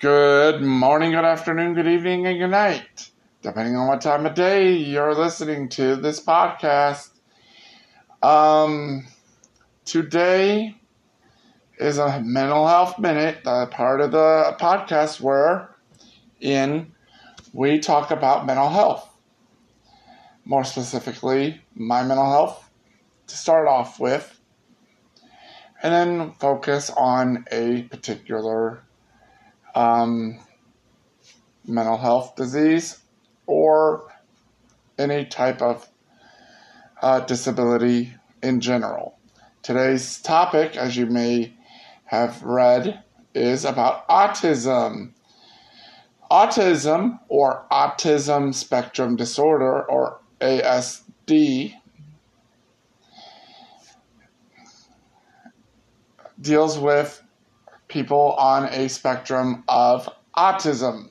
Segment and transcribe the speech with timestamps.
[0.00, 3.10] Good morning, good afternoon, good evening, and good night,
[3.42, 7.10] depending on what time of day you're listening to this podcast.
[8.22, 9.06] Um,
[9.84, 10.74] today
[11.78, 15.76] is a mental health minute, the part of the podcast where
[16.40, 16.94] in
[17.52, 19.06] we talk about mental health.
[20.46, 22.70] More specifically, my mental health
[23.26, 24.40] to start off with,
[25.82, 28.82] and then focus on a particular
[29.74, 30.38] um,
[31.66, 32.98] mental health disease
[33.46, 34.12] or
[34.98, 35.88] any type of
[37.02, 39.18] uh, disability in general.
[39.62, 41.54] Today's topic, as you may
[42.04, 43.02] have read,
[43.34, 45.12] is about autism.
[46.30, 51.74] Autism, or autism spectrum disorder, or ASD,
[56.40, 57.22] deals with
[57.90, 61.10] people on a spectrum of autism.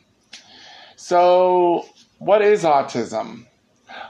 [0.95, 1.85] So,
[2.17, 3.45] what is autism?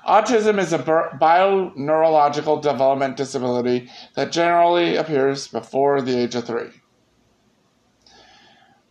[0.07, 6.69] Autism is a bioneurological development disability that generally appears before the age of three.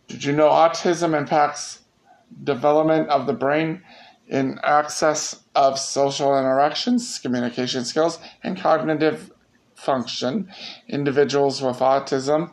[0.07, 1.83] Did you know autism impacts
[2.43, 3.83] development of the brain
[4.27, 9.31] in access of social interactions, communication skills, and cognitive
[9.75, 10.51] function?
[10.87, 12.51] Individuals with autism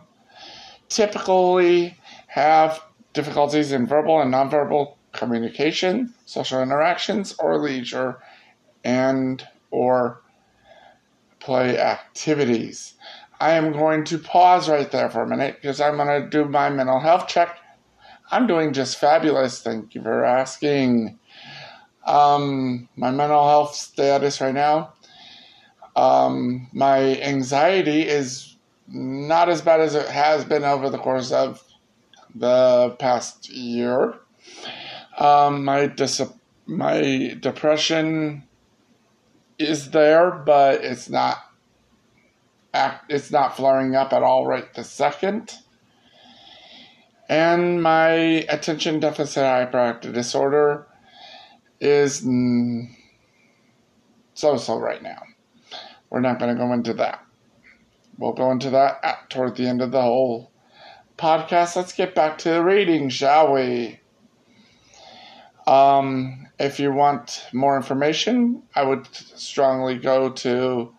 [0.96, 1.94] typically
[2.26, 8.18] have difficulties in verbal and nonverbal communication, social interactions, or leisure
[8.82, 10.22] and or
[11.38, 12.94] play activities.
[13.38, 16.46] I am going to pause right there for a minute because I'm going to do
[16.46, 17.58] my mental health check.
[18.30, 19.60] I'm doing just fabulous.
[19.60, 21.18] Thank you for asking.
[22.06, 24.94] Um, my mental health status right now.
[25.94, 28.55] Um, my anxiety is
[28.88, 31.62] not as bad as it has been over the course of
[32.34, 34.14] the past year.
[35.18, 36.32] Um, my dis-
[36.66, 38.44] my depression
[39.58, 41.38] is there, but it's not
[42.74, 45.54] act it's not flaring up at all right this second.
[47.28, 50.86] And my attention deficit hyperactive disorder
[51.80, 52.20] is
[54.34, 55.22] so so right now.
[56.10, 57.25] We're not going to go into that.
[58.18, 60.50] We'll go into that at, toward the end of the whole
[61.18, 61.74] podcast.
[61.76, 63.98] Let's get back to the reading, shall we?
[65.66, 70.94] Um, if you want more information, I would strongly go to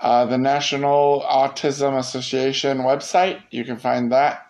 [0.00, 3.42] uh, the National Autism Association website.
[3.50, 4.46] You can find that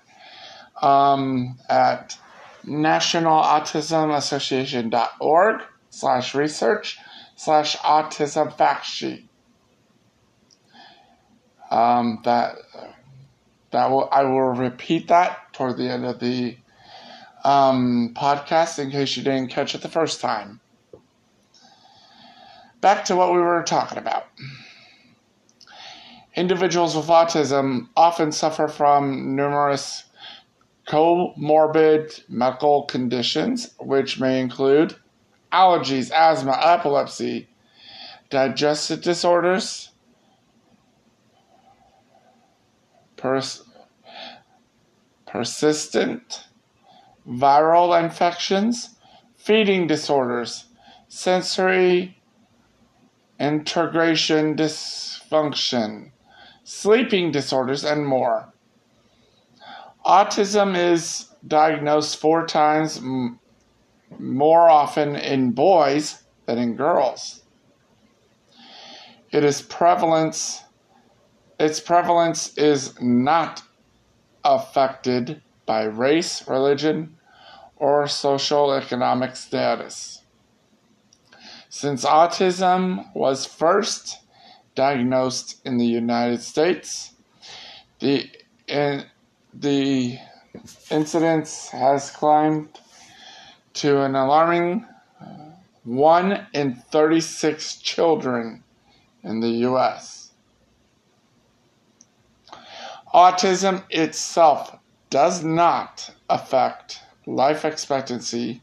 [0.82, 2.18] um, at
[2.64, 6.98] nationalautismassociation.org slash research
[7.36, 9.28] slash autism fact sheet.
[11.74, 12.54] Um, that
[13.72, 16.56] that will I will repeat that toward the end of the
[17.42, 20.60] um, podcast in case you didn't catch it the first time.
[22.80, 24.26] Back to what we were talking about.
[26.36, 30.04] Individuals with autism often suffer from numerous
[30.86, 34.94] comorbid medical conditions, which may include
[35.52, 37.48] allergies, asthma, epilepsy,
[38.30, 39.90] digestive disorders,
[43.24, 43.62] pers-
[45.26, 46.44] persistent
[47.26, 48.96] viral infections,
[49.34, 50.66] feeding disorders,
[51.08, 52.20] sensory
[53.40, 56.10] integration dysfunction,
[56.64, 58.52] sleeping disorders, and more.
[60.04, 63.40] Autism is diagnosed four times m-
[64.18, 67.42] more often in boys than in girls.
[69.32, 70.63] It is prevalence
[71.58, 73.62] its prevalence is not
[74.44, 77.16] affected by race, religion,
[77.76, 80.22] or social economic status.
[81.68, 84.20] Since autism was first
[84.74, 87.12] diagnosed in the United States,
[88.00, 88.30] the,
[88.68, 89.04] in,
[89.52, 90.18] the
[90.90, 92.68] incidence has climbed
[93.74, 94.86] to an alarming
[95.20, 95.50] uh,
[95.84, 98.62] 1 in 36 children
[99.22, 100.23] in the U.S.
[103.14, 104.76] Autism itself
[105.08, 108.60] does not affect life expectancy.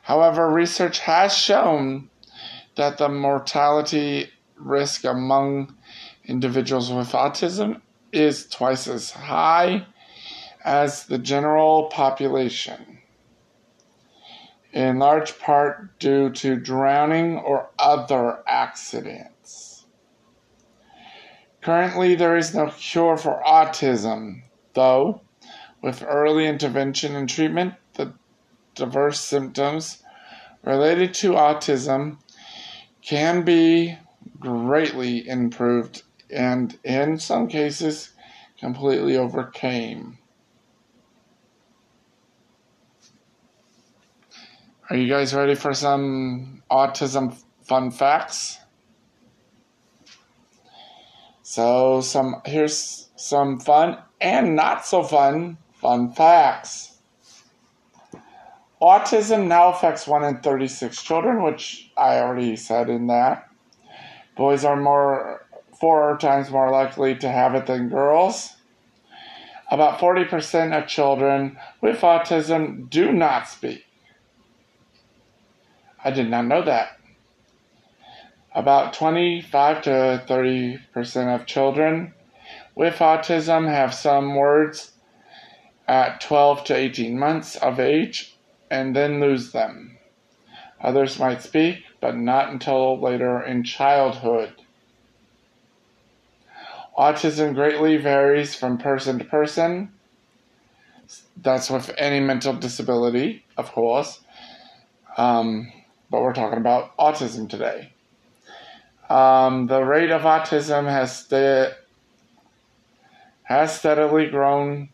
[0.00, 2.08] However, research has shown
[2.76, 5.76] that the mortality risk among
[6.24, 7.82] individuals with autism
[8.12, 9.84] is twice as high
[10.64, 13.00] as the general population,
[14.72, 19.35] in large part due to drowning or other accidents.
[21.66, 24.42] Currently, there is no cure for autism,
[24.74, 25.22] though
[25.82, 28.14] with early intervention and treatment, the
[28.76, 30.00] diverse symptoms
[30.62, 32.18] related to autism
[33.02, 33.98] can be
[34.38, 38.12] greatly improved and, in some cases,
[38.60, 40.18] completely overcame.
[44.88, 48.60] Are you guys ready for some autism fun facts?
[51.56, 56.98] So some here's some fun and not so fun fun facts.
[58.82, 63.48] Autism now affects 1 in 36 children, which I already said in that.
[64.36, 65.46] Boys are more
[65.80, 68.52] four times more likely to have it than girls.
[69.70, 73.86] About 40% of children with autism do not speak.
[76.04, 76.95] I did not know that.
[78.56, 82.14] About 25 to 30 percent of children
[82.74, 84.92] with autism have some words
[85.86, 88.34] at 12 to 18 months of age
[88.70, 89.98] and then lose them.
[90.80, 94.54] Others might speak, but not until later in childhood.
[96.96, 99.92] Autism greatly varies from person to person.
[101.36, 104.20] That's with any mental disability, of course.
[105.18, 105.70] Um,
[106.10, 107.92] but we're talking about autism today.
[109.08, 111.74] Um, the rate of autism has st-
[113.44, 114.88] has steadily grown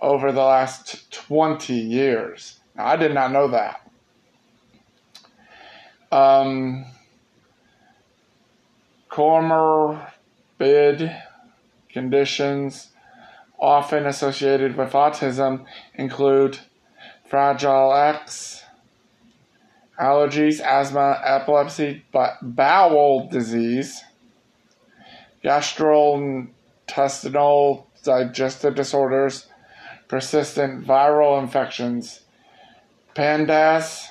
[0.00, 2.60] over the last 20 years.
[2.76, 3.80] Now, I did not know that.
[6.12, 6.84] Um,
[9.10, 10.06] comorbid
[11.88, 12.90] conditions
[13.58, 15.64] often associated with autism
[15.94, 16.58] include
[17.26, 18.63] Fragile X,
[19.98, 22.04] allergies, asthma, epilepsy,
[22.42, 24.02] bowel disease,
[25.44, 29.46] gastrointestinal digestive disorders,
[30.08, 32.20] persistent viral infections,
[33.14, 34.08] PANDAS,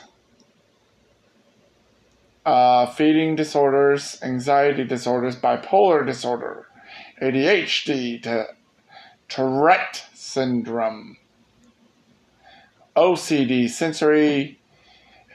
[2.46, 6.68] uh, feeding disorders, anxiety disorders, bipolar disorder,
[7.22, 8.48] ADHD, to
[9.30, 11.18] Tourette syndrome,
[12.96, 14.60] OCD, sensory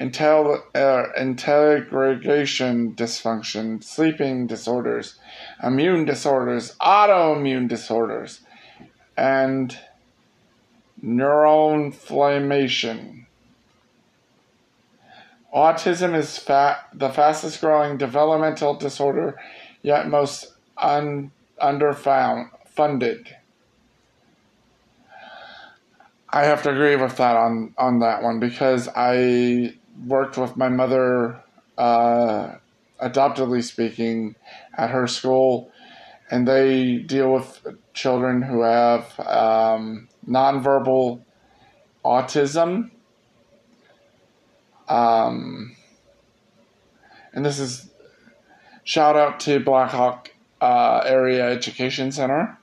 [0.00, 5.18] Uh, integration dysfunction, sleeping disorders,
[5.60, 8.42] immune disorders, autoimmune disorders,
[9.16, 9.76] and
[11.04, 13.26] neuroinflammation.
[15.52, 19.36] Autism is fa- the fastest growing developmental disorder,
[19.82, 20.46] yet most
[20.76, 23.34] un- underfound funded.
[26.30, 29.74] I have to agree with that on on that one because I
[30.06, 31.42] worked with my mother,
[31.76, 32.56] uh,
[33.02, 34.36] adoptively speaking,
[34.76, 35.70] at her school,
[36.30, 41.20] and they deal with children who have um, nonverbal
[42.04, 42.90] autism.
[44.88, 45.76] Um,
[47.32, 47.90] and this is
[48.84, 50.30] shout out to Blackhawk
[50.60, 52.58] uh, Area Education Center.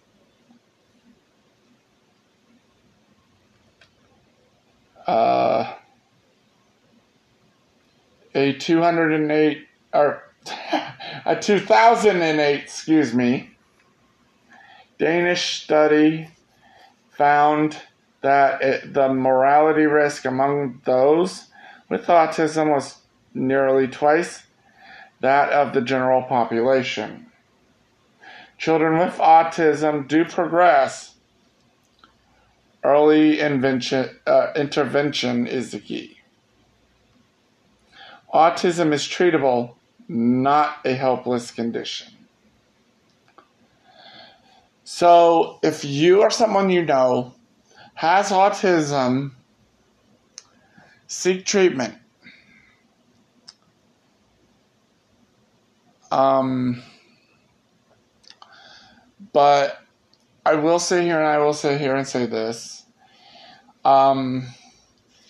[8.35, 10.23] A 208 or
[11.25, 13.49] a 2008, excuse me,
[14.99, 16.29] Danish study
[17.17, 17.77] found
[18.21, 21.47] that it, the morality risk among those
[21.89, 22.97] with autism was
[23.33, 24.43] nearly twice
[25.21, 27.25] that of the general population.
[28.57, 31.15] Children with autism do progress.
[32.83, 36.14] Early uh, intervention is the key.
[38.35, 39.75] Autism is treatable,
[40.09, 42.11] not a helpless condition.
[44.83, 47.33] So, if you or someone you know
[47.93, 49.31] has autism,
[51.07, 51.95] seek treatment.
[56.11, 56.83] Um,
[59.31, 59.81] but
[60.45, 62.83] I will say here and I will say here and say this.
[63.85, 64.47] Um,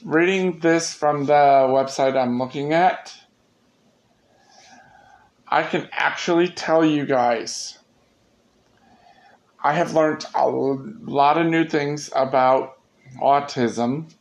[0.06, 3.14] reading this from the website I'm looking at,
[5.48, 7.80] I can actually tell you guys
[9.64, 12.78] I have learned a lot of new things about
[13.20, 14.14] autism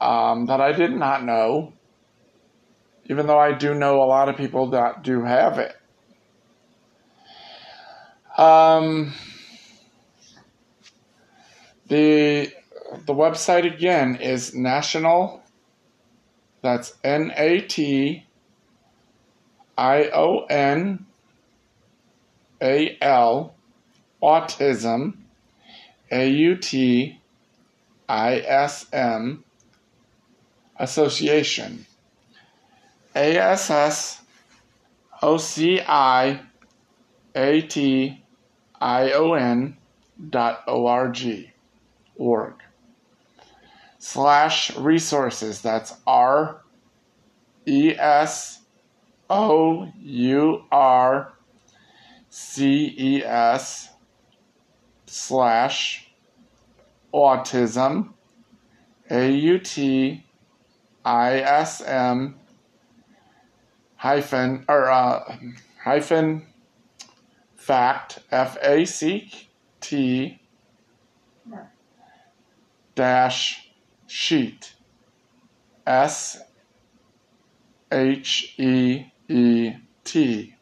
[0.00, 1.72] um, that I did not know,
[3.06, 5.74] even though I do know a lot of people that do have it.
[8.40, 9.12] Um,
[11.88, 12.52] the
[13.06, 15.42] the website again is national.
[16.62, 18.24] That's N A T
[19.76, 21.06] I O N
[22.60, 23.54] A L
[24.22, 25.18] autism
[26.10, 27.20] A U T
[28.08, 29.44] I S M
[30.78, 31.86] association Association.
[33.14, 34.22] ASS
[35.22, 36.40] OCI
[40.30, 41.52] dot org
[42.16, 42.54] org
[43.98, 45.60] slash resources.
[45.60, 46.62] That's R
[47.66, 48.60] E S
[49.28, 51.32] O U R
[52.30, 53.90] C E S
[55.06, 56.10] slash
[57.12, 58.10] autism.
[59.10, 60.24] A U T
[61.04, 62.36] I S M
[63.96, 65.36] hyphen or uh,
[65.82, 66.46] hyphen
[67.56, 69.30] fact F A C
[69.80, 70.40] T
[72.94, 73.67] dash
[74.08, 74.74] sheet
[75.86, 76.38] S
[77.92, 79.72] H E E
[80.04, 80.54] T.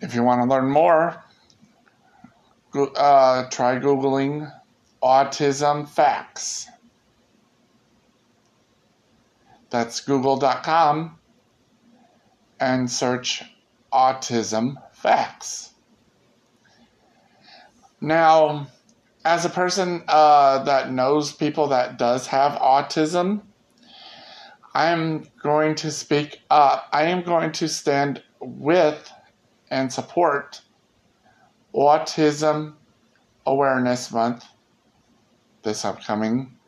[0.00, 1.22] If you want to learn more,
[2.74, 4.52] uh, try Googling
[5.02, 6.68] autism facts.
[9.70, 11.18] That's google.com
[12.60, 13.42] and search
[13.92, 15.71] autism facts.
[18.02, 18.66] Now,
[19.24, 23.42] as a person uh, that knows people that does have autism,
[24.74, 26.88] I'm going to speak up.
[26.92, 29.08] I am going to stand with
[29.70, 30.62] and support
[31.72, 32.74] Autism
[33.46, 34.46] Awareness Month
[35.62, 36.58] this upcoming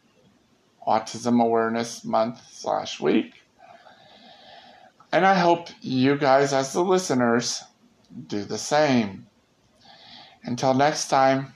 [0.86, 3.42] Autism Awareness Month slash week.
[5.10, 7.64] And I hope you guys, as the listeners,
[8.28, 9.26] do the same.
[10.44, 11.54] Until next time.